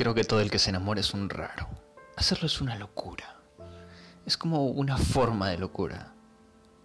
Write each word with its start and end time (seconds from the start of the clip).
Creo 0.00 0.14
que 0.14 0.24
todo 0.24 0.40
el 0.40 0.50
que 0.50 0.58
se 0.58 0.70
enamora 0.70 1.00
es 1.00 1.12
un 1.12 1.28
raro. 1.28 1.68
Hacerlo 2.16 2.46
es 2.46 2.62
una 2.62 2.74
locura. 2.74 3.36
Es 4.24 4.38
como 4.38 4.64
una 4.64 4.96
forma 4.96 5.50
de 5.50 5.58
locura 5.58 6.14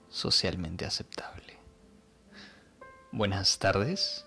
socialmente 0.09 0.85
aceptable. 0.85 1.57
Buenas 3.13 3.57
tardes. 3.57 4.25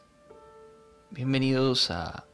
Bienvenidos 1.11 1.90
a 1.90 2.24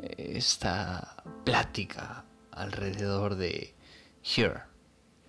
esta 0.00 1.22
plática 1.44 2.24
alrededor 2.50 3.36
de 3.36 3.76
Here, 4.24 4.62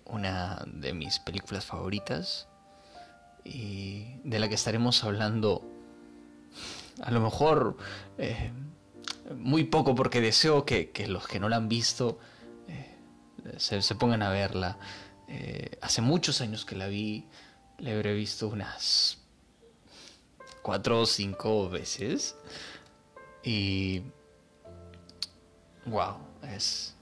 una 0.04 0.64
de 0.66 0.92
mis 0.94 1.20
películas 1.20 1.64
favoritas 1.64 2.48
y 3.44 4.16
de 4.24 4.40
la 4.40 4.48
que 4.48 4.56
estaremos 4.56 5.04
hablando 5.04 5.62
a 7.00 7.12
lo 7.12 7.20
mejor 7.20 7.76
eh, 8.18 8.50
muy 9.34 9.64
poco 9.64 9.94
porque 9.94 10.20
deseo 10.20 10.64
que, 10.64 10.90
los 11.08 11.26
que 11.26 11.40
no 11.40 11.48
la 11.48 11.56
han 11.56 11.68
visto 11.68 12.18
eh, 12.68 12.96
se, 13.58 13.94
pongan 13.94 14.22
a 14.22 14.30
verla. 14.30 14.78
Eh, 15.28 15.78
hace 15.80 16.02
muchos 16.02 16.40
años 16.40 16.64
que 16.64 16.76
la 16.76 16.86
vi, 16.86 17.26
la 17.78 17.92
habré 17.92 18.14
visto 18.14 18.48
unas 18.48 19.18
cuatro 20.62 21.00
o 21.00 21.06
cinco 21.06 21.68
veces. 21.68 22.36
Y... 23.42 24.02
¡Wow! 25.86 26.16
Es, 26.42 26.96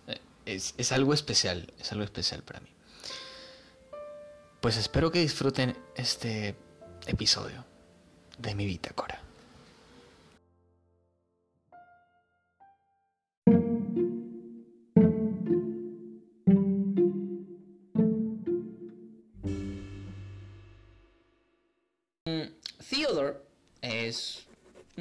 es, 0.44 0.74
es 0.76 0.92
algo 0.92 1.14
especial, 1.14 1.72
es 1.78 1.92
algo 1.92 2.04
especial 2.04 2.42
para 2.42 2.60
mí. 2.60 2.70
Pues 4.60 4.76
espero 4.76 5.10
que 5.10 5.20
disfruten 5.20 5.76
este 5.94 6.56
episodio 7.06 7.64
de 8.38 8.54
mi 8.54 8.66
bitácora. 8.66 9.13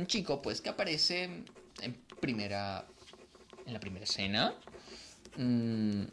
Chico 0.08 0.42
pues 0.42 0.62
que 0.62 0.70
aparece 0.70 1.23
en 1.82 1.98
primera 2.20 2.86
en 3.66 3.73
la 3.73 3.80
primera 3.80 4.04
escena 4.04 4.56
mm, 5.38 6.04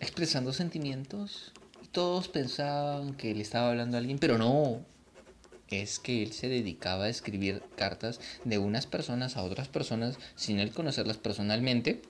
expresando 0.00 0.52
sentimientos. 0.52 1.52
Y 1.82 1.88
todos 1.88 2.28
pensaban 2.28 3.14
que 3.14 3.34
le 3.34 3.42
estaba 3.42 3.70
hablando 3.70 3.96
a 3.96 4.00
alguien 4.00 4.18
pero 4.18 4.38
no. 4.38 4.84
Es 5.68 5.98
que 5.98 6.22
él 6.22 6.32
se 6.32 6.48
dedicaba 6.48 7.04
a 7.04 7.08
escribir 7.08 7.60
cartas 7.76 8.20
de 8.44 8.58
unas 8.58 8.86
personas 8.86 9.36
a 9.36 9.42
otras 9.42 9.66
personas 9.66 10.16
sin 10.36 10.60
él 10.60 10.70
conocerlas 10.70 11.16
personalmente 11.16 12.02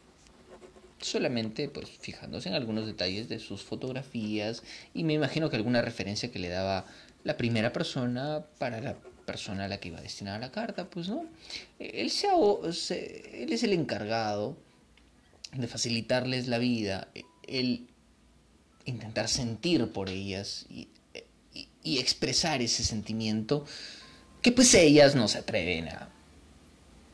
solamente 1.01 1.69
pues 1.69 1.91
fijándose 1.91 2.49
en 2.49 2.55
algunos 2.55 2.87
detalles 2.87 3.29
de 3.29 3.39
sus 3.39 3.63
fotografías. 3.63 4.63
Y 4.95 5.05
me 5.05 5.15
imagino 5.15 5.51
que 5.51 5.57
alguna 5.57 5.83
referencia 5.83 6.31
que 6.31 6.39
le 6.39 6.49
daba 6.49 6.87
la 7.25 7.37
primera 7.37 7.73
persona 7.73 8.45
para 8.59 8.81
la 8.81 8.97
persona 9.27 9.67
a 9.67 9.69
la 9.69 9.79
que 9.79 9.89
iba 9.89 10.01
destinada 10.01 10.39
la 10.39 10.53
carta, 10.53 10.89
pues 10.89 11.09
no. 11.09 11.27
Él, 11.79 12.07
es 12.07 13.63
el 13.63 13.73
encargado 13.73 14.57
de 15.53 15.67
facilitarles 15.67 16.47
la 16.47 16.59
vida, 16.59 17.09
el 17.47 17.87
intentar 18.87 19.29
sentir 19.29 19.93
por 19.93 20.09
ellas 20.09 20.67
y, 20.71 20.89
expresar 21.85 22.63
ese 22.63 22.83
sentimiento 22.83 23.65
que 24.43 24.51
pues 24.51 24.75
ellas 24.75 25.15
no 25.15 25.29
se 25.29 25.39
atreven 25.39 25.89
a, 25.89 26.09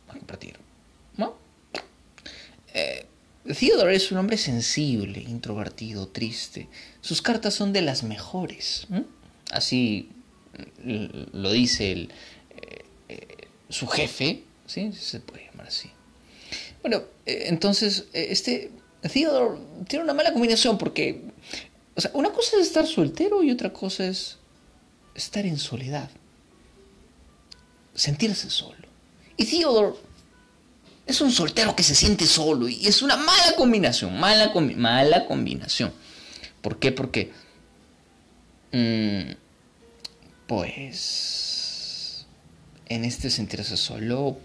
compartir. 0.08 0.56
¿no? 1.18 1.34
Eh, 2.72 3.06
Theodore 3.44 3.94
es 3.94 4.10
un 4.10 4.18
hombre 4.18 4.38
sensible, 4.38 5.20
introvertido, 5.20 6.08
triste. 6.08 6.68
Sus 7.02 7.20
cartas 7.20 7.52
son 7.52 7.74
de 7.74 7.82
las 7.82 8.02
mejores. 8.02 8.86
Así 9.50 10.08
lo 10.84 11.52
dice 11.52 11.92
el, 11.92 12.12
eh, 12.50 12.84
eh, 13.08 13.48
su 13.68 13.86
jefe, 13.86 14.42
¿sí? 14.66 14.92
Se 14.92 15.20
puede 15.20 15.46
llamar 15.46 15.68
así. 15.68 15.90
Bueno, 16.82 17.02
eh, 17.26 17.44
entonces, 17.46 18.06
este 18.12 18.70
Theodore 19.00 19.58
tiene 19.88 20.04
una 20.04 20.14
mala 20.14 20.32
combinación 20.32 20.78
porque, 20.78 21.22
o 21.94 22.00
sea, 22.00 22.10
una 22.14 22.30
cosa 22.30 22.56
es 22.56 22.66
estar 22.66 22.86
soltero 22.86 23.42
y 23.42 23.50
otra 23.50 23.72
cosa 23.72 24.06
es 24.06 24.38
estar 25.14 25.46
en 25.46 25.58
soledad, 25.58 26.10
sentirse 27.94 28.50
solo. 28.50 28.82
Y 29.36 29.44
Theodore 29.44 29.96
es 31.06 31.20
un 31.20 31.32
soltero 31.32 31.74
que 31.74 31.82
se 31.82 31.94
siente 31.94 32.26
solo 32.26 32.68
y 32.68 32.86
es 32.86 33.02
una 33.02 33.16
mala 33.16 33.56
combinación, 33.56 34.18
mala, 34.18 34.52
mala 34.76 35.26
combinación. 35.26 35.92
¿Por 36.60 36.78
qué? 36.78 36.92
Porque... 36.92 37.32
Mm, 38.72 39.41
pues 40.46 42.26
en 42.88 43.04
este 43.04 43.30
sentirse 43.30 43.76
solo 43.76 44.38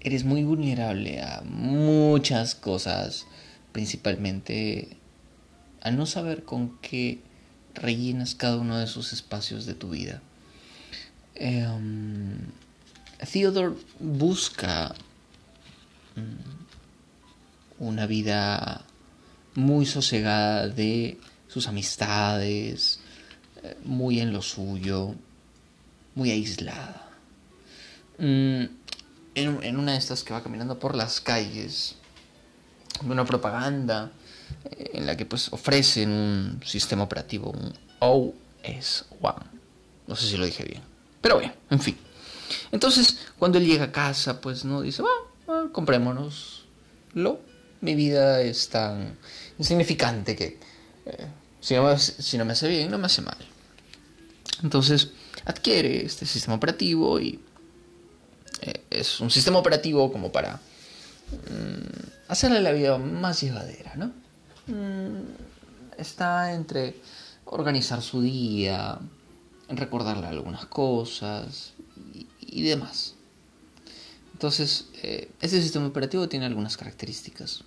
eres 0.00 0.24
muy 0.24 0.44
vulnerable 0.44 1.20
a 1.20 1.42
muchas 1.44 2.54
cosas, 2.54 3.26
principalmente 3.72 4.96
a 5.82 5.90
no 5.90 6.06
saber 6.06 6.44
con 6.44 6.78
qué 6.78 7.20
rellenas 7.74 8.34
cada 8.34 8.56
uno 8.56 8.78
de 8.78 8.84
esos 8.84 9.12
espacios 9.12 9.66
de 9.66 9.74
tu 9.74 9.90
vida. 9.90 10.22
Em, 11.34 12.38
Theodore 13.32 13.74
busca 13.98 14.94
mm, 16.14 17.84
una 17.84 18.06
vida 18.06 18.84
muy 19.54 19.86
sosegada 19.86 20.68
de 20.68 21.18
sus 21.48 21.66
amistades, 21.66 23.00
muy 23.84 24.20
en 24.20 24.32
lo 24.32 24.42
suyo, 24.42 25.14
muy 26.14 26.30
aislada. 26.30 27.08
Mm, 28.18 28.64
en, 29.34 29.76
una 29.76 29.92
de 29.92 29.98
estas 29.98 30.24
que 30.24 30.32
va 30.32 30.42
caminando 30.42 30.78
por 30.78 30.94
las 30.94 31.20
calles, 31.20 31.96
una 33.04 33.24
propaganda 33.24 34.10
eh, 34.64 34.92
en 34.94 35.06
la 35.06 35.16
que 35.16 35.26
pues 35.26 35.52
ofrecen 35.52 36.10
un 36.10 36.60
sistema 36.64 37.04
operativo, 37.04 37.50
un 37.50 37.72
OS 37.98 39.04
One. 39.20 39.46
No 40.06 40.16
sé 40.16 40.26
si 40.26 40.36
lo 40.36 40.46
dije 40.46 40.64
bien. 40.64 40.82
Pero 41.20 41.36
bueno, 41.36 41.52
en 41.70 41.80
fin. 41.80 41.96
Entonces, 42.72 43.18
cuando 43.38 43.58
él 43.58 43.66
llega 43.66 43.84
a 43.84 43.92
casa, 43.92 44.40
pues 44.40 44.64
no 44.64 44.80
dice, 44.80 45.02
ah, 45.48 45.66
comprémonoslo. 45.72 47.40
Mi 47.82 47.94
vida 47.94 48.40
es 48.40 48.68
tan 48.70 49.18
insignificante 49.58 50.34
que 50.34 50.58
eh, 51.04 51.26
si, 51.60 51.74
si 51.98 52.38
no 52.38 52.44
me 52.44 52.52
hace 52.52 52.68
bien, 52.68 52.90
no 52.90 52.98
me 52.98 53.06
hace 53.06 53.20
mal. 53.22 53.36
Entonces 54.62 55.10
adquiere 55.44 56.04
este 56.04 56.26
sistema 56.26 56.56
operativo 56.56 57.20
y 57.20 57.40
eh, 58.62 58.84
es 58.90 59.20
un 59.20 59.30
sistema 59.30 59.58
operativo 59.58 60.10
como 60.10 60.32
para 60.32 60.54
mm, 60.54 62.28
hacerle 62.28 62.60
la 62.60 62.72
vida 62.72 62.98
más 62.98 63.40
llevadera, 63.40 63.94
¿no? 63.96 64.12
Mm, 64.66 65.22
está 65.98 66.54
entre 66.54 66.96
organizar 67.44 68.02
su 68.02 68.20
día, 68.22 68.98
recordarle 69.68 70.26
algunas 70.26 70.66
cosas 70.66 71.72
y, 72.40 72.62
demás. 72.62 73.14
Entonces, 74.32 74.86
eh, 75.02 75.30
este 75.40 75.62
sistema 75.62 75.86
operativo 75.86 76.28
tiene 76.28 76.46
algunas 76.46 76.76
características. 76.76 77.64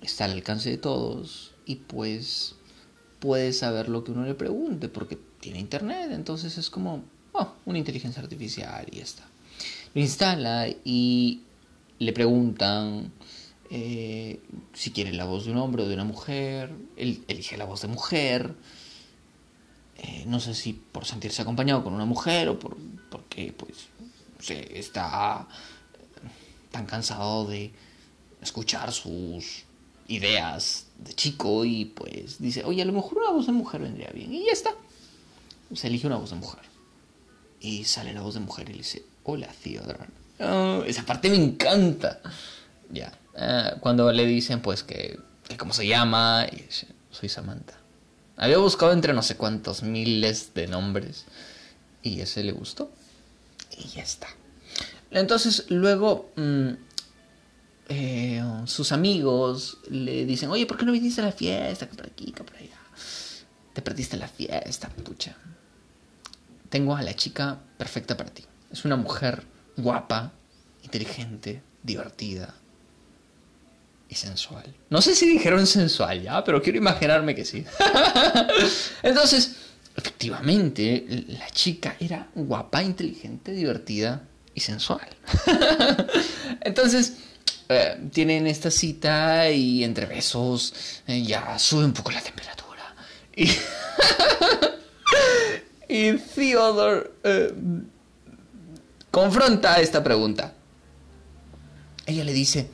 Está 0.00 0.24
al 0.24 0.32
alcance 0.32 0.70
de 0.70 0.78
todos 0.78 1.52
y 1.66 1.76
pues 1.76 2.54
puede 3.20 3.52
saber 3.52 3.88
lo 3.88 4.02
que 4.02 4.12
uno 4.12 4.24
le 4.24 4.34
pregunte 4.34 4.88
porque 4.88 5.18
tiene 5.40 5.60
internet, 5.60 6.10
entonces 6.12 6.58
es 6.58 6.70
como 6.70 7.04
oh, 7.32 7.52
una 7.66 7.78
inteligencia 7.78 8.22
artificial 8.22 8.86
y 8.90 9.00
está. 9.00 9.24
Lo 9.94 10.00
instala 10.00 10.68
y 10.84 11.42
le 11.98 12.12
preguntan 12.12 13.12
eh, 13.70 14.40
si 14.72 14.90
quiere 14.90 15.12
la 15.12 15.26
voz 15.26 15.44
de 15.44 15.52
un 15.52 15.58
hombre 15.58 15.82
o 15.82 15.88
de 15.88 15.94
una 15.94 16.04
mujer, 16.04 16.72
elige 16.96 17.56
la 17.56 17.66
voz 17.66 17.82
de 17.82 17.88
mujer, 17.88 18.54
eh, 19.98 20.24
no 20.26 20.40
sé 20.40 20.54
si 20.54 20.72
por 20.72 21.04
sentirse 21.04 21.42
acompañado 21.42 21.84
con 21.84 21.92
una 21.92 22.06
mujer 22.06 22.48
o 22.48 22.58
por, 22.58 22.76
porque 23.10 23.52
pues 23.52 23.88
se 24.38 24.78
está 24.78 25.46
tan 26.70 26.86
cansado 26.86 27.46
de 27.46 27.70
escuchar 28.40 28.92
sus 28.92 29.64
ideas 30.10 30.86
de 30.98 31.14
chico 31.14 31.64
y 31.64 31.86
pues 31.86 32.38
dice, 32.38 32.64
oye, 32.64 32.82
a 32.82 32.84
lo 32.84 32.92
mejor 32.92 33.18
una 33.18 33.30
voz 33.30 33.46
de 33.46 33.52
mujer 33.52 33.80
vendría 33.80 34.10
bien 34.10 34.32
y 34.34 34.44
ya 34.46 34.52
está 34.52 34.74
se 35.74 35.86
elige 35.86 36.06
una 36.06 36.16
voz 36.16 36.30
de 36.30 36.36
mujer. 36.36 36.62
Y 37.60 37.84
sale 37.84 38.12
la 38.12 38.22
voz 38.22 38.34
de 38.34 38.40
mujer 38.40 38.68
y 38.68 38.72
le 38.72 38.78
dice, 38.78 39.04
hola 39.24 39.48
Theodore. 39.62 40.06
Oh, 40.40 40.82
esa 40.86 41.04
parte 41.04 41.28
me 41.28 41.36
encanta. 41.36 42.20
Ya. 42.90 43.12
Ah, 43.36 43.74
cuando 43.80 44.10
le 44.12 44.26
dicen 44.26 44.60
pues 44.60 44.82
que, 44.82 45.18
cómo 45.58 45.72
se 45.72 45.86
llama, 45.86 46.46
y 46.50 46.62
dice, 46.62 46.88
soy 47.10 47.28
Samantha. 47.28 47.74
Había 48.36 48.58
buscado 48.58 48.92
entre 48.92 49.12
no 49.12 49.22
sé 49.22 49.36
cuántos 49.36 49.82
miles 49.82 50.54
de 50.54 50.66
nombres. 50.66 51.26
Y 52.02 52.20
ese 52.20 52.42
le 52.42 52.52
gustó. 52.52 52.90
Y 53.76 53.88
ya 53.88 54.02
está. 54.02 54.28
Entonces 55.10 55.66
luego 55.68 56.30
mm, 56.36 56.70
eh, 57.92 58.40
sus 58.66 58.92
amigos 58.92 59.78
le 59.90 60.24
dicen, 60.24 60.48
oye, 60.48 60.64
¿por 60.64 60.78
qué 60.78 60.86
no 60.86 60.92
viniste 60.92 61.20
a 61.20 61.24
la 61.24 61.32
fiesta? 61.32 61.88
Que 61.88 61.96
por 61.96 62.06
aquí, 62.06 62.30
que 62.30 62.44
por 62.44 62.56
allá. 62.56 62.78
Te 63.72 63.82
perdiste 63.82 64.16
la 64.16 64.28
fiesta, 64.28 64.88
pucha. 64.88 65.36
Tengo 66.68 66.94
a 66.94 67.02
la 67.02 67.14
chica 67.14 67.58
perfecta 67.76 68.16
para 68.16 68.30
ti. 68.30 68.44
Es 68.70 68.84
una 68.84 68.94
mujer 68.94 69.42
guapa, 69.76 70.32
inteligente, 70.84 71.62
divertida 71.82 72.54
y 74.08 74.14
sensual. 74.14 74.72
No 74.88 75.02
sé 75.02 75.16
si 75.16 75.28
dijeron 75.28 75.66
sensual 75.66 76.22
ya, 76.22 76.44
pero 76.44 76.62
quiero 76.62 76.78
imaginarme 76.78 77.34
que 77.34 77.44
sí. 77.44 77.64
Entonces, 79.02 79.56
efectivamente, 79.96 81.24
la 81.26 81.50
chica 81.50 81.96
era 81.98 82.28
guapa, 82.36 82.84
inteligente, 82.84 83.50
divertida 83.50 84.22
y 84.54 84.60
sensual. 84.60 85.08
Entonces, 86.60 87.14
eh, 87.72 88.08
tienen 88.10 88.48
esta 88.48 88.68
cita 88.68 89.48
y 89.48 89.84
entre 89.84 90.04
besos 90.04 90.74
eh, 91.06 91.22
ya 91.22 91.56
sube 91.56 91.84
un 91.84 91.92
poco 91.92 92.10
la 92.10 92.20
temperatura. 92.20 92.96
Y, 93.36 93.48
y 95.88 96.18
Theodore 96.18 97.12
eh, 97.22 97.54
confronta 99.12 99.80
esta 99.80 100.02
pregunta. 100.02 100.52
Ella 102.06 102.24
le 102.24 102.32
dice, 102.32 102.68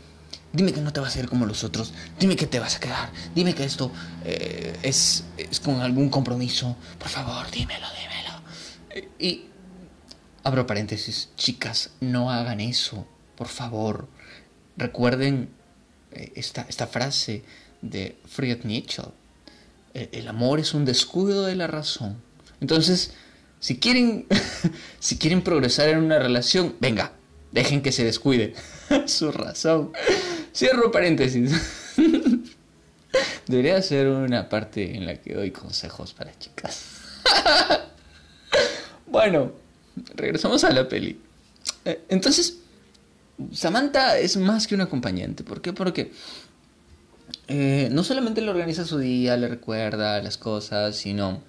dime 0.55 0.73
que 0.73 0.81
no 0.81 0.95
te 0.95 1.01
vas 1.01 1.15
a 1.15 1.19
ir 1.19 1.29
como 1.29 1.45
los 1.45 1.63
otros, 1.63 1.93
dime 2.19 2.35
que 2.35 2.47
te 2.47 2.59
vas 2.59 2.77
a 2.77 2.81
quedar, 2.81 3.11
dime 3.35 3.55
que 3.55 3.65
esto 3.65 3.93
es, 4.25 5.25
es, 5.37 5.61
con 5.61 5.83
algún 5.83 6.09
compromiso, 6.09 6.75
por 6.99 7.09
favor, 7.11 7.51
dímelo, 7.51 7.87
dímelo. 8.01 9.11
Y 9.19 9.45
abro 10.43 10.67
paréntesis, 10.67 11.29
chicas, 11.37 11.91
no 12.01 12.31
hagan 12.31 12.61
eso, 12.61 13.07
por 13.37 13.49
favor. 13.49 14.09
Recuerden 14.77 15.49
eh, 16.13 16.33
esta, 16.35 16.67
esta 16.69 16.87
frase 16.87 17.43
de 17.83 18.17
Friedrich 18.27 18.65
Nietzsche. 18.65 19.03
El 19.95 20.29
amor 20.29 20.61
es 20.61 20.75
un 20.75 20.85
descuido 20.85 21.47
de 21.47 21.57
la 21.57 21.67
razón. 21.67 22.21
Entonces, 22.61 23.13
si 23.61 23.79
quieren, 23.79 24.27
si 25.01 25.19
quieren 25.19 25.43
progresar 25.43 25.89
en 25.89 25.99
una 25.99 26.19
relación, 26.19 26.77
venga, 26.81 27.13
dejen 27.53 27.83
que 27.83 27.93
se 27.93 28.05
descuide 28.05 28.55
su 29.07 29.33
razón. 29.33 29.93
Cierro 30.55 30.91
paréntesis. 30.91 31.53
Debería 33.47 33.81
ser 33.81 34.09
una 34.09 34.49
parte 34.49 34.97
en 34.97 35.07
la 35.07 35.17
que 35.17 35.35
doy 35.35 35.51
consejos 35.51 36.13
para 36.13 36.37
chicas. 36.39 36.85
bueno, 39.07 39.53
regresamos 40.15 40.65
a 40.65 40.71
la 40.71 40.89
peli. 40.89 41.21
Eh, 41.85 42.03
entonces, 42.09 42.59
Samantha 43.53 44.19
es 44.19 44.37
más 44.37 44.67
que 44.67 44.75
un 44.75 44.81
acompañante. 44.81 45.45
¿Por 45.45 45.61
qué? 45.61 45.73
Porque 45.73 46.13
eh, 47.49 47.89
no 47.93 48.03
solamente 48.03 48.41
le 48.41 48.51
organiza 48.51 48.85
su 48.85 48.99
día, 48.99 49.37
le 49.37 49.49
recuerda 49.49 50.21
las 50.23 50.39
cosas, 50.39 50.97
sino 50.97 51.43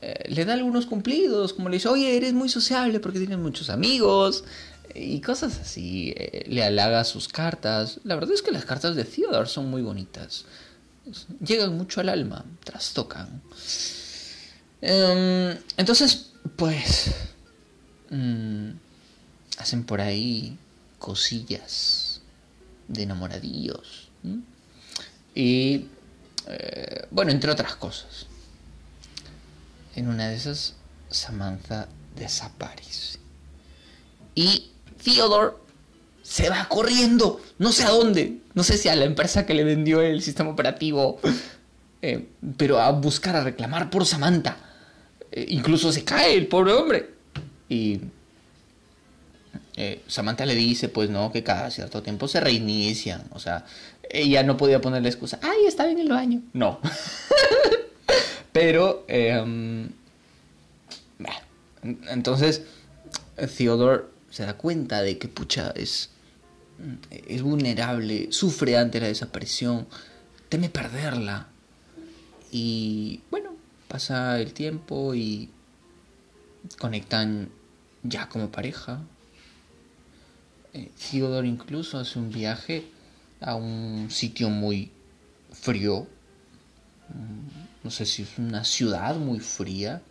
eh, 0.00 0.24
le 0.28 0.44
da 0.44 0.54
algunos 0.54 0.86
cumplidos, 0.86 1.52
como 1.52 1.68
le 1.68 1.76
dice, 1.76 1.88
oye, 1.88 2.16
eres 2.16 2.32
muy 2.32 2.48
sociable 2.48 3.00
porque 3.00 3.18
tienes 3.18 3.38
muchos 3.38 3.70
amigos 3.70 4.44
y 4.94 5.20
cosas 5.20 5.58
así. 5.60 6.12
Eh, 6.16 6.44
le 6.48 6.64
halaga 6.64 7.04
sus 7.04 7.28
cartas. 7.28 8.00
La 8.04 8.14
verdad 8.14 8.32
es 8.34 8.42
que 8.42 8.52
las 8.52 8.64
cartas 8.64 8.96
de 8.96 9.04
Theodore 9.04 9.48
son 9.48 9.70
muy 9.70 9.82
bonitas. 9.82 10.46
Llegan 11.44 11.76
mucho 11.76 12.00
al 12.00 12.08
alma, 12.08 12.44
trastocan. 12.64 13.42
Em, 14.80 15.56
entonces, 15.76 16.32
pues, 16.56 17.12
mm, 18.10 18.70
hacen 19.58 19.84
por 19.84 20.00
ahí 20.00 20.58
cosillas 21.04 22.22
de 22.88 23.02
enamoradillos. 23.02 24.08
Y 25.34 25.84
eh, 26.46 27.06
bueno, 27.10 27.30
entre 27.30 27.50
otras 27.50 27.76
cosas. 27.76 28.26
En 29.94 30.08
una 30.08 30.28
de 30.30 30.36
esas, 30.36 30.76
Samantha 31.10 31.88
desaparece. 32.16 33.18
Y 34.34 34.70
Theodore 35.04 35.56
se 36.22 36.48
va 36.48 36.66
corriendo, 36.70 37.38
no 37.58 37.70
sé 37.70 37.84
a 37.84 37.90
dónde, 37.90 38.38
no 38.54 38.64
sé 38.64 38.78
si 38.78 38.88
a 38.88 38.96
la 38.96 39.04
empresa 39.04 39.44
que 39.44 39.52
le 39.52 39.62
vendió 39.62 40.00
el 40.00 40.22
sistema 40.22 40.48
operativo, 40.48 41.20
eh, 42.00 42.28
pero 42.56 42.80
a 42.80 42.90
buscar, 42.92 43.36
a 43.36 43.44
reclamar 43.44 43.90
por 43.90 44.06
Samantha. 44.06 44.56
Eh, 45.30 45.44
incluso 45.50 45.92
se 45.92 46.02
cae 46.02 46.34
el 46.34 46.46
pobre 46.46 46.72
hombre. 46.72 47.10
Y 47.68 48.00
eh, 49.76 50.02
Samantha 50.06 50.46
le 50.46 50.54
dice, 50.54 50.88
pues 50.88 51.10
no, 51.10 51.32
que 51.32 51.42
cada 51.42 51.70
cierto 51.70 52.02
tiempo 52.02 52.28
se 52.28 52.40
reinician. 52.40 53.24
O 53.32 53.38
sea, 53.38 53.64
ella 54.08 54.42
no 54.42 54.56
podía 54.56 54.80
ponerle 54.80 55.08
excusa, 55.08 55.40
ay, 55.42 55.66
estaba 55.66 55.90
en 55.90 55.98
el 55.98 56.08
baño. 56.08 56.42
No. 56.52 56.78
Pero, 58.52 59.04
em, 59.08 59.88
entonces, 62.08 62.62
Theodore 63.56 64.04
se 64.30 64.46
da 64.46 64.54
cuenta 64.54 65.02
de 65.02 65.18
que, 65.18 65.28
pucha, 65.28 65.72
es, 65.74 66.10
es 67.10 67.42
vulnerable, 67.42 68.28
sufre 68.30 68.76
ante 68.76 69.00
la 69.00 69.08
desaparición, 69.08 69.88
teme 70.48 70.68
perderla. 70.68 71.48
Y 72.52 73.22
bueno, 73.30 73.56
pasa 73.88 74.40
el 74.40 74.52
tiempo 74.52 75.14
y 75.16 75.50
conectan 76.78 77.50
ya 78.04 78.28
como 78.28 78.50
pareja, 78.50 79.00
eh, 80.74 80.90
Theodore 80.98 81.46
incluso 81.46 81.98
hace 81.98 82.18
un 82.18 82.30
viaje 82.30 82.84
a 83.40 83.54
un 83.54 84.08
sitio 84.10 84.50
muy 84.50 84.90
frío, 85.52 86.06
mm, 87.08 87.84
no 87.84 87.90
sé 87.90 88.04
si 88.04 88.22
es 88.22 88.38
una 88.38 88.64
ciudad 88.64 89.14
muy 89.16 89.38
fría, 89.38 90.02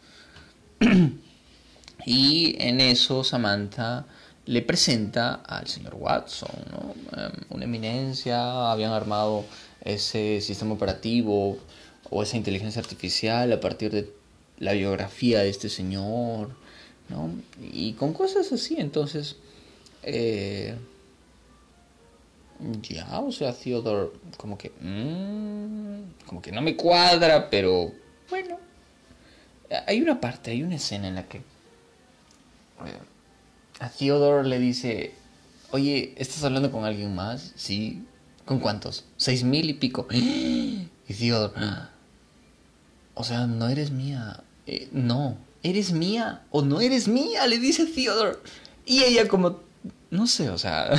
y 2.06 2.56
en 2.60 2.80
eso 2.80 3.24
Samantha 3.24 4.06
le 4.46 4.62
presenta 4.62 5.36
al 5.36 5.68
señor 5.68 5.96
Watson, 5.96 6.50
em, 7.18 7.32
una 7.50 7.66
eminencia, 7.66 8.72
habían 8.72 8.92
armado 8.92 9.46
ese 9.82 10.40
sistema 10.42 10.74
operativo 10.74 11.58
o 12.10 12.24
esa 12.24 12.38
inteligencia 12.38 12.82
artificial 12.82 13.52
a 13.52 13.60
partir 13.60 13.92
de 13.92 14.10
la 14.60 14.74
biografía 14.74 15.40
de 15.40 15.50
este 15.50 15.70
señor, 15.70 16.52
¿no? 17.10 17.30
y 17.62 17.94
con 17.94 18.14
cosas 18.14 18.52
así, 18.54 18.76
entonces 18.78 19.36
eh, 20.04 20.76
ya, 22.82 23.20
o 23.20 23.32
sea, 23.32 23.54
Theodore 23.54 24.12
como 24.38 24.58
que... 24.58 24.72
Mm, 24.80 26.26
como 26.26 26.42
que 26.42 26.52
no 26.52 26.62
me 26.62 26.76
cuadra, 26.76 27.50
pero 27.50 27.92
bueno. 28.30 28.58
Hay 29.88 30.02
una 30.02 30.22
parte, 30.22 30.52
hay 30.52 30.64
una 30.64 30.76
escena 30.76 31.08
en 31.08 31.16
la 31.16 31.28
que... 31.28 31.42
A 33.80 33.90
Theodore 33.90 34.48
le 34.48 34.60
dice, 34.60 35.14
oye, 35.72 36.14
¿estás 36.18 36.44
hablando 36.44 36.72
con 36.72 36.86
alguien 36.86 37.14
más? 37.16 37.54
Sí. 37.56 38.04
¿Con 38.46 38.60
cuántos? 38.60 39.06
Seis 39.18 39.44
mil 39.44 39.70
y 39.70 39.74
pico. 39.74 40.08
Y 41.06 41.14
Theodore, 41.14 41.54
o 43.14 43.24
sea, 43.26 43.46
no 43.46 43.68
eres 43.68 43.92
mía. 43.92 44.42
Eh, 44.66 44.88
no, 44.94 45.38
¿eres 45.62 45.92
mía 45.92 46.44
o 46.50 46.62
no 46.62 46.80
eres 46.80 47.10
mía? 47.10 47.46
Le 47.46 47.60
dice 47.60 47.86
Theodore. 47.86 48.38
Y 48.86 49.04
ella 49.04 49.28
como 49.28 49.60
no 50.14 50.28
sé, 50.28 50.50
o 50.52 50.58
sea, 50.58 50.92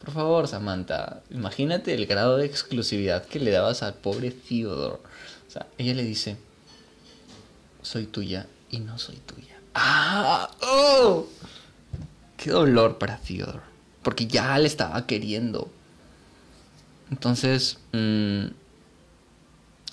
por 0.00 0.12
favor, 0.12 0.48
Samantha, 0.48 1.22
imagínate 1.30 1.94
el 1.94 2.06
grado 2.06 2.38
de 2.38 2.46
exclusividad 2.46 3.24
que 3.26 3.38
le 3.38 3.50
dabas 3.50 3.82
al 3.82 3.94
pobre 3.94 4.30
Theodore. 4.30 5.00
O 5.46 5.50
sea, 5.50 5.66
ella 5.78 5.94
le 5.94 6.04
dice, 6.04 6.36
soy 7.82 8.06
tuya 8.06 8.46
y 8.70 8.80
no 8.80 8.98
soy 8.98 9.16
tuya. 9.16 9.60
¡Ah! 9.74 10.50
¡Oh! 10.62 11.26
¡Qué 12.36 12.50
dolor 12.50 12.98
para 12.98 13.18
Theodore! 13.18 13.60
Porque 14.02 14.26
ya 14.26 14.58
le 14.58 14.66
estaba 14.66 15.06
queriendo. 15.06 15.70
Entonces, 17.10 17.78
mm, 17.92 18.46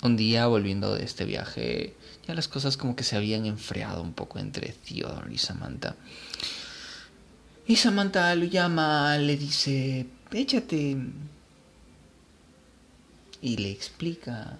un 0.02 0.16
día 0.16 0.46
volviendo 0.46 0.94
de 0.94 1.04
este 1.04 1.26
viaje, 1.26 1.94
ya 2.26 2.34
las 2.34 2.48
cosas 2.48 2.78
como 2.78 2.96
que 2.96 3.04
se 3.04 3.16
habían 3.16 3.44
enfriado 3.44 4.02
un 4.02 4.14
poco 4.14 4.38
entre 4.38 4.72
Theodore 4.72 5.32
y 5.32 5.38
Samantha. 5.38 5.94
Y 7.70 7.76
Samantha 7.76 8.34
lo 8.34 8.46
llama, 8.46 9.16
le 9.16 9.36
dice, 9.36 10.04
échate. 10.32 10.96
Y 13.40 13.56
le 13.58 13.70
explica. 13.70 14.58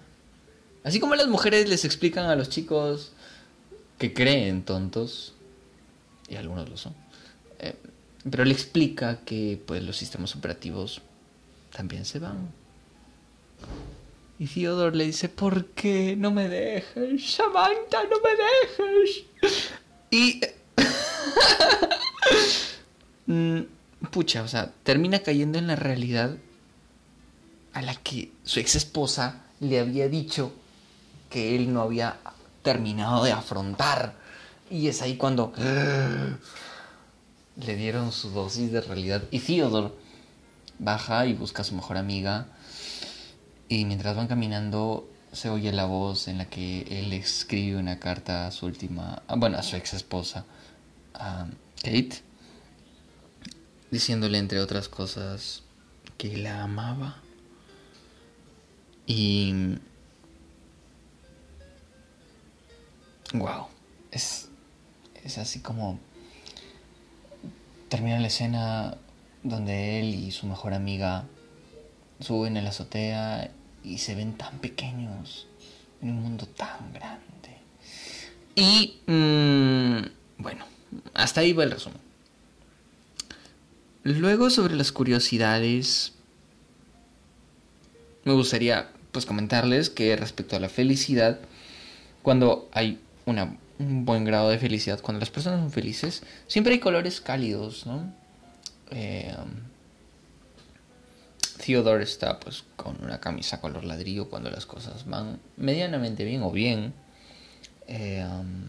Así 0.85 1.01
como 1.01 1.15
las 1.15 1.27
mujeres 1.27 1.67
les 1.67 1.83
explican 1.83 2.27
a 2.27 2.37
los 2.37 2.47
chicos 2.47 3.11
que 3.97 4.13
creen 4.13 4.63
tontos, 4.63 5.33
y 6.29 6.37
algunos 6.37 6.69
lo 6.69 6.77
son, 6.77 6.95
eh, 7.59 7.75
pero 8.29 8.45
le 8.45 8.53
explica 8.53 9.19
que 9.25 9.61
pues 9.65 9.83
los 9.83 9.97
sistemas 9.97 10.33
operativos 10.33 11.01
también 11.75 12.05
se 12.05 12.19
van. 12.19 12.47
Y 14.39 14.47
Theodore 14.47 14.95
le 14.95 15.07
dice, 15.07 15.27
¿por 15.27 15.65
qué 15.65 16.15
no 16.15 16.31
me 16.31 16.47
dejes? 16.47 17.29
Samantha, 17.29 18.05
no 18.05 18.15
me 18.21 18.87
dejes. 18.87 19.25
Y... 20.11 20.39
Mm, 23.31 23.61
pucha, 24.11 24.43
o 24.43 24.47
sea, 24.49 24.73
termina 24.83 25.19
cayendo 25.19 25.57
en 25.57 25.67
la 25.67 25.77
realidad 25.77 26.35
a 27.71 27.81
la 27.81 27.95
que 27.95 28.33
su 28.43 28.59
ex 28.59 28.75
esposa 28.75 29.43
le 29.61 29.79
había 29.79 30.09
dicho 30.09 30.51
que 31.29 31.55
él 31.55 31.73
no 31.73 31.81
había 31.81 32.17
terminado 32.61 33.23
de 33.23 33.31
afrontar. 33.31 34.15
Y 34.69 34.89
es 34.89 35.01
ahí 35.01 35.15
cuando 35.15 35.53
le 37.55 37.75
dieron 37.77 38.11
su 38.11 38.31
dosis 38.31 38.69
de 38.73 38.81
realidad. 38.81 39.23
Y 39.31 39.39
Theodore 39.39 39.93
baja 40.77 41.25
y 41.25 41.33
busca 41.33 41.61
a 41.61 41.65
su 41.65 41.73
mejor 41.73 41.95
amiga. 41.95 42.47
Y 43.69 43.85
mientras 43.85 44.17
van 44.17 44.27
caminando, 44.27 45.09
se 45.31 45.49
oye 45.49 45.71
la 45.71 45.85
voz 45.85 46.27
en 46.27 46.37
la 46.37 46.49
que 46.49 46.81
él 46.89 47.13
escribe 47.13 47.79
una 47.79 47.97
carta 47.97 48.47
a 48.47 48.51
su 48.51 48.65
última, 48.65 49.23
ah, 49.29 49.35
bueno, 49.37 49.57
a 49.57 49.63
su 49.63 49.77
ex 49.77 49.93
esposa, 49.93 50.43
a 51.13 51.47
Kate, 51.81 52.30
diciéndole 53.91 54.37
entre 54.37 54.59
otras 54.59 54.89
cosas 54.89 55.63
que 56.17 56.37
la 56.37 56.63
amaba. 56.63 57.17
Y... 59.05 59.75
Wow, 63.33 63.67
es, 64.11 64.49
es 65.23 65.37
así 65.37 65.61
como 65.61 65.99
termina 67.87 68.19
la 68.19 68.27
escena 68.27 68.97
donde 69.43 69.99
él 69.99 70.15
y 70.15 70.31
su 70.31 70.47
mejor 70.47 70.73
amiga 70.73 71.25
suben 72.19 72.57
a 72.57 72.61
la 72.61 72.69
azotea 72.69 73.51
y 73.83 73.97
se 73.97 74.15
ven 74.15 74.37
tan 74.37 74.59
pequeños 74.59 75.47
en 76.01 76.09
un 76.09 76.21
mundo 76.21 76.45
tan 76.45 76.93
grande. 76.93 77.31
Y 78.55 78.99
mm, 79.07 80.41
bueno, 80.41 80.65
hasta 81.13 81.41
ahí 81.41 81.53
va 81.53 81.63
el 81.63 81.71
resumen. 81.71 82.10
Luego 84.03 84.49
sobre 84.49 84.75
las 84.75 84.91
curiosidades, 84.91 86.13
me 88.23 88.33
gustaría 88.33 88.89
pues 89.11 89.25
comentarles 89.25 89.89
que 89.89 90.15
respecto 90.15 90.55
a 90.55 90.59
la 90.59 90.69
felicidad, 90.69 91.39
cuando 92.23 92.69
hay 92.71 92.99
una, 93.25 93.57
un 93.77 94.05
buen 94.05 94.25
grado 94.25 94.49
de 94.49 94.57
felicidad, 94.57 95.01
cuando 95.01 95.19
las 95.19 95.29
personas 95.29 95.59
son 95.59 95.71
felices, 95.71 96.23
siempre 96.47 96.73
hay 96.73 96.79
colores 96.79 97.21
cálidos, 97.21 97.85
¿no? 97.85 98.11
Eh, 98.89 99.35
Theodore 101.63 102.03
está 102.03 102.39
pues 102.39 102.63
con 102.75 102.97
una 103.03 103.19
camisa 103.19 103.61
color 103.61 103.83
ladrillo 103.83 104.29
cuando 104.29 104.49
las 104.49 104.65
cosas 104.65 105.05
van 105.05 105.39
medianamente 105.57 106.25
bien 106.25 106.41
o 106.41 106.51
bien. 106.51 106.93
Eh, 107.87 108.25
um, 108.25 108.67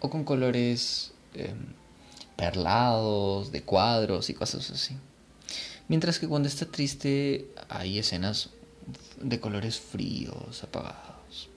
o 0.00 0.08
con 0.08 0.24
colores 0.24 1.12
eh, 1.34 1.54
perlados, 2.40 3.52
de 3.52 3.60
cuadros 3.62 4.30
y 4.30 4.34
cosas 4.34 4.70
así. 4.70 4.96
Mientras 5.88 6.18
que 6.18 6.26
cuando 6.26 6.48
está 6.48 6.64
triste 6.64 7.50
hay 7.68 7.98
escenas 7.98 8.48
de 9.20 9.38
colores 9.40 9.78
fríos, 9.78 10.64
apagados. 10.64 11.50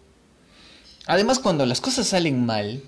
Además, 1.06 1.40
cuando 1.40 1.66
las 1.66 1.80
cosas 1.80 2.08
salen 2.10 2.46
mal, 2.46 2.84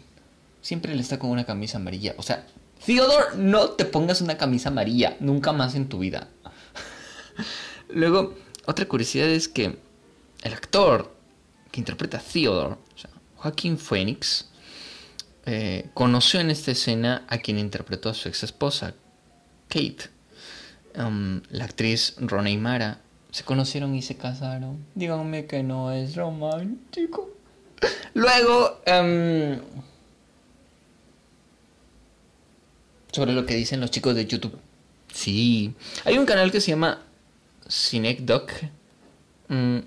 siempre 0.61 0.91
él 0.91 0.99
está 0.99 1.19
con 1.19 1.29
una 1.29 1.45
camisa 1.45 1.77
amarilla. 1.77 2.15
O 2.17 2.23
sea, 2.23 2.45
Theodore, 2.85 3.37
no 3.37 3.69
te 3.69 3.85
pongas 3.85 4.19
una 4.19 4.37
camisa 4.37 4.67
amarilla, 4.67 5.15
nunca 5.21 5.53
más 5.53 5.73
en 5.75 5.87
tu 5.87 5.99
vida. 5.99 6.27
Luego, 7.87 8.35
otra 8.65 8.89
curiosidad 8.89 9.29
es 9.29 9.47
que 9.47 9.77
el 10.41 10.53
actor 10.53 11.15
que 11.71 11.79
interpreta 11.79 12.17
a 12.17 12.21
Theodore, 12.21 12.75
Joaquín 13.37 13.77
Phoenix, 13.77 14.49
eh, 15.45 15.89
conoció 15.93 16.39
en 16.39 16.49
esta 16.49 16.71
escena 16.71 17.23
a 17.27 17.37
quien 17.37 17.59
interpretó 17.59 18.09
a 18.09 18.13
su 18.13 18.27
ex 18.29 18.43
esposa, 18.43 18.95
Kate. 19.67 20.09
Um, 20.97 21.41
la 21.49 21.65
actriz 21.65 22.15
Ronnie 22.17 22.57
Mara 22.57 22.99
se 23.31 23.43
conocieron 23.43 23.93
y 23.95 24.01
se 24.01 24.15
casaron. 24.15 24.85
Díganme 24.95 25.45
que 25.45 25.61
no 25.61 25.91
es 25.91 26.15
romántico. 26.15 27.29
Luego, 28.13 28.79
um, 28.87 29.59
sobre 33.11 33.33
lo 33.33 33.45
que 33.45 33.55
dicen 33.55 33.81
los 33.81 33.91
chicos 33.91 34.15
de 34.15 34.25
YouTube. 34.25 34.57
Sí, 35.13 35.75
hay 36.05 36.17
un 36.17 36.25
canal 36.25 36.51
que 36.51 36.59
se 36.59 36.71
llama 36.71 37.01
Cinecdoc, 37.69 38.51
mm, 39.49 39.79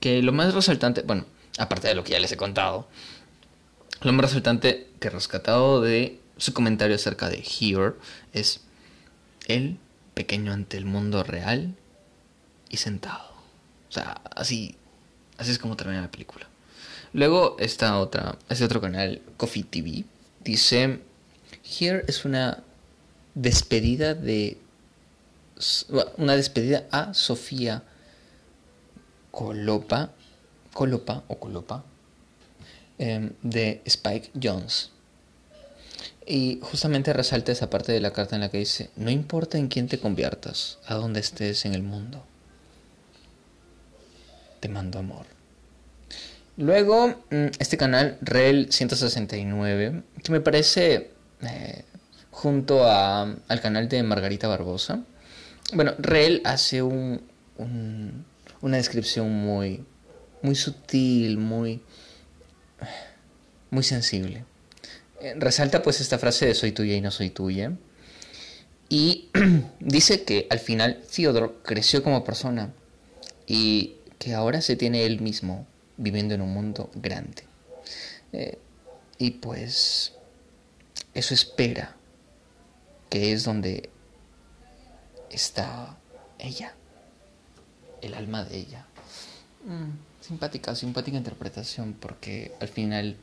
que 0.00 0.22
lo 0.22 0.32
más 0.32 0.54
resaltante, 0.54 1.02
bueno, 1.02 1.24
aparte 1.58 1.88
de 1.88 1.94
lo 1.94 2.04
que 2.04 2.12
ya 2.12 2.20
les 2.20 2.30
he 2.32 2.36
contado, 2.36 2.88
lo 4.02 4.12
más 4.12 4.26
resaltante 4.26 4.87
que 4.98 5.10
rescatado 5.10 5.80
de 5.80 6.20
su 6.36 6.52
comentario 6.52 6.96
acerca 6.96 7.28
de 7.28 7.38
Here 7.38 7.94
es 8.32 8.60
el 9.46 9.78
pequeño 10.14 10.52
ante 10.52 10.76
el 10.76 10.84
mundo 10.84 11.22
real 11.22 11.74
y 12.68 12.76
sentado. 12.78 13.30
O 13.88 13.92
sea, 13.92 14.20
así, 14.34 14.76
así 15.36 15.50
es 15.50 15.58
como 15.58 15.76
termina 15.76 16.02
la 16.02 16.10
película. 16.10 16.48
Luego 17.12 17.56
está 17.58 17.98
otra, 17.98 18.36
este 18.48 18.64
otro 18.64 18.80
canal, 18.80 19.22
Coffee 19.36 19.64
TV, 19.64 20.04
dice, 20.44 21.00
Here 21.64 22.04
es 22.06 22.24
una 22.24 22.62
despedida 23.34 24.14
de 24.14 24.58
una 26.16 26.36
despedida 26.36 26.86
a 26.90 27.14
Sofía 27.14 27.82
Colopa, 29.30 30.10
Colopa 30.72 31.24
o 31.28 31.38
Colopa 31.38 31.84
em, 32.98 33.32
de 33.42 33.82
Spike 33.84 34.30
Jones. 34.40 34.90
Y 36.26 36.58
justamente 36.62 37.12
resalta 37.12 37.52
esa 37.52 37.70
parte 37.70 37.92
de 37.92 38.00
la 38.00 38.12
carta 38.12 38.36
en 38.36 38.42
la 38.42 38.50
que 38.50 38.58
dice, 38.58 38.90
no 38.96 39.10
importa 39.10 39.56
en 39.56 39.68
quién 39.68 39.88
te 39.88 39.98
conviertas, 39.98 40.78
a 40.86 40.94
donde 40.94 41.20
estés 41.20 41.64
en 41.64 41.74
el 41.74 41.82
mundo, 41.82 42.22
te 44.60 44.68
mando 44.68 44.98
amor. 44.98 45.26
Luego, 46.58 47.08
mm, 47.30 47.46
este 47.58 47.76
canal, 47.76 48.18
Rel 48.20 48.70
169, 48.70 50.02
que 50.22 50.32
me 50.32 50.40
parece 50.40 51.12
eh, 51.40 51.84
junto 52.30 52.84
a, 52.84 53.22
al 53.22 53.60
canal 53.60 53.88
de 53.88 54.02
Margarita 54.02 54.48
Barbosa. 54.48 55.04
Bueno, 55.72 55.94
Rel 55.98 56.42
hace 56.44 56.82
un, 56.82 57.22
una 58.60 58.76
descripción 58.76 59.30
muy, 59.30 59.84
muy 60.42 60.54
sutil, 60.54 61.38
muy, 61.38 61.82
muy 63.70 63.82
sensible. 63.82 64.44
Eh, 65.20 65.34
resalta 65.36 65.82
pues 65.82 66.00
esta 66.00 66.18
frase 66.18 66.46
de 66.46 66.54
soy 66.54 66.72
tuya 66.72 66.94
y 66.94 67.00
no 67.00 67.10
soy 67.10 67.30
tuya. 67.30 67.72
Y 68.88 69.30
dice 69.80 70.24
que 70.24 70.46
al 70.50 70.60
final 70.60 71.02
Theodore 71.14 71.52
creció 71.62 72.02
como 72.02 72.24
persona 72.24 72.72
y 73.46 73.96
que 74.18 74.34
ahora 74.34 74.60
se 74.60 74.76
tiene 74.76 75.04
él 75.04 75.20
mismo 75.20 75.66
viviendo 75.96 76.34
en 76.34 76.42
un 76.42 76.52
mundo 76.52 76.90
grande. 76.94 77.44
Eh, 78.32 78.58
y 79.18 79.32
pues 79.32 80.12
eso 81.14 81.34
espera 81.34 81.96
que 83.10 83.32
es 83.32 83.44
donde 83.44 83.90
está 85.30 85.96
ella, 86.38 86.74
el 88.00 88.14
alma 88.14 88.44
de 88.44 88.58
ella. 88.58 88.86
Mm, 89.64 90.07
simpática, 90.20 90.74
simpática 90.74 91.16
interpretación, 91.16 91.94
porque 91.94 92.52
al 92.60 92.68
final 92.68 93.16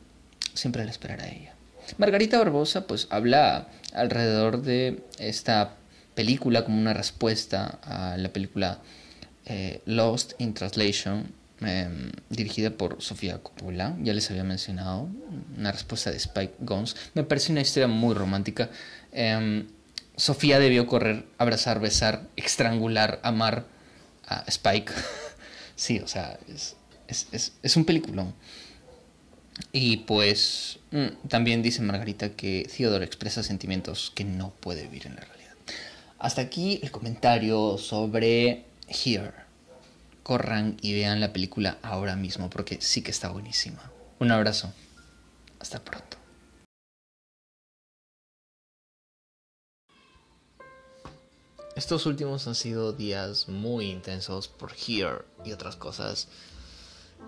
siempre 0.53 0.83
la 0.85 0.91
esperará 0.91 1.27
ella. 1.27 1.53
Margarita 1.97 2.39
Barbosa 2.39 2.87
pues 2.87 3.07
habla 3.09 3.67
alrededor 3.93 4.61
de 4.61 5.03
esta 5.19 5.75
película 6.15 6.63
como 6.63 6.79
una 6.79 6.93
respuesta 6.93 7.79
a 7.83 8.17
la 8.17 8.29
película 8.29 8.79
eh, 9.45 9.81
Lost 9.85 10.33
in 10.39 10.53
Translation, 10.53 11.31
em, 11.61 12.11
dirigida 12.29 12.71
por 12.71 13.01
Sofía 13.01 13.37
Coppola, 13.37 13.95
ya 14.01 14.13
les 14.13 14.29
había 14.31 14.43
mencionado, 14.43 15.07
una 15.57 15.71
respuesta 15.71 16.11
de 16.11 16.17
Spike 16.17 16.55
Gons. 16.59 16.95
Me 17.13 17.23
parece 17.23 17.51
una 17.51 17.61
historia 17.61 17.87
muy 17.87 18.15
romántica. 18.15 18.69
Em, 19.11 19.67
Sofía 20.15 20.59
debió 20.59 20.87
correr, 20.87 21.25
abrazar, 21.37 21.79
besar, 21.79 22.27
estrangular, 22.35 23.19
amar 23.23 23.65
a 24.25 24.43
Spike. 24.47 24.93
sí, 25.75 25.99
o 25.99 26.07
sea, 26.07 26.39
un 27.75 27.85
peliculón. 27.85 28.33
Y 29.71 29.97
pues 29.97 30.79
mm, 30.91 31.27
también 31.29 31.61
dice 31.61 31.81
Margarita 31.81 32.31
que 32.31 32.69
Theodore 32.75 33.05
expresa 33.05 33.43
sentimientos 33.43 34.11
que 34.13 34.25
no 34.25 34.51
puede 34.59 34.83
vivir 34.83 35.07
en 35.07 35.15
la 35.15 35.21
realidad. 35.21 35.53
Hasta 36.19 36.41
aquí 36.41 36.79
el 36.81 36.91
comentario 36.91 37.77
sobre 37.77 38.65
Here. 38.87 39.33
Corran 40.23 40.77
y 40.81 40.93
vean 40.93 41.19
la 41.19 41.33
película 41.33 41.77
ahora 41.83 42.15
mismo 42.15 42.49
porque 42.49 42.79
sí 42.81 43.01
que 43.01 43.11
está 43.11 43.29
buenísima. 43.29 43.91
Un 44.19 44.31
abrazo. 44.31 44.73
Hasta 45.59 45.83
pronto. 45.83 46.17
Estos 51.75 52.05
últimos 52.05 52.47
han 52.47 52.55
sido 52.55 52.93
días 52.93 53.49
muy 53.49 53.91
intensos 53.91 54.47
por 54.47 54.71
Here 54.71 55.23
y 55.43 55.51
otras 55.51 55.75
cosas. 55.75 56.29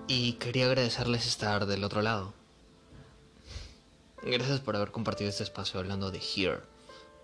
Y 0.07 0.33
quería 0.33 0.65
agradecerles 0.65 1.25
estar 1.25 1.65
del 1.65 1.83
otro 1.83 2.01
lado. 2.01 2.33
Gracias 4.23 4.59
por 4.59 4.75
haber 4.75 4.91
compartido 4.91 5.29
este 5.29 5.43
espacio 5.43 5.79
hablando 5.79 6.11
de 6.11 6.19
Here. 6.19 6.61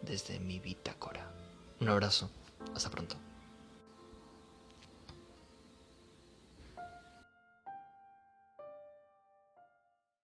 desde 0.01 0.39
mi 0.39 0.59
bitácora. 0.59 1.31
Un 1.79 1.89
abrazo, 1.89 2.29
hasta 2.75 2.89
pronto. 2.89 3.15